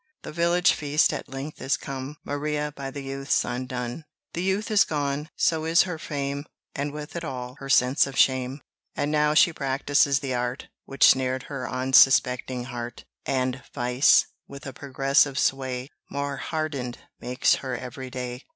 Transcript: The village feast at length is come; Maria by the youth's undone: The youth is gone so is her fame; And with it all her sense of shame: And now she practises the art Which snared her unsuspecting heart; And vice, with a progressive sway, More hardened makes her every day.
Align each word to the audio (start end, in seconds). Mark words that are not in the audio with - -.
The 0.23 0.31
village 0.31 0.73
feast 0.73 1.13
at 1.13 1.29
length 1.29 1.61
is 1.61 1.77
come; 1.77 2.17
Maria 2.25 2.73
by 2.75 2.89
the 2.89 3.03
youth's 3.03 3.45
undone: 3.45 4.05
The 4.33 4.41
youth 4.41 4.71
is 4.71 4.83
gone 4.83 5.29
so 5.35 5.63
is 5.65 5.83
her 5.83 5.99
fame; 5.99 6.45
And 6.73 6.91
with 6.91 7.15
it 7.15 7.23
all 7.23 7.53
her 7.59 7.69
sense 7.69 8.07
of 8.07 8.17
shame: 8.17 8.61
And 8.95 9.11
now 9.11 9.35
she 9.35 9.53
practises 9.53 10.19
the 10.19 10.33
art 10.33 10.69
Which 10.85 11.05
snared 11.07 11.43
her 11.43 11.69
unsuspecting 11.69 12.63
heart; 12.63 13.05
And 13.27 13.61
vice, 13.75 14.25
with 14.47 14.65
a 14.65 14.73
progressive 14.73 15.37
sway, 15.37 15.87
More 16.09 16.37
hardened 16.37 16.97
makes 17.19 17.57
her 17.61 17.77
every 17.77 18.09
day. 18.09 18.41